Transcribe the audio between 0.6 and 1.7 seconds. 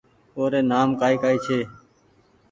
نآم ڪآئي ڪآئي ڇي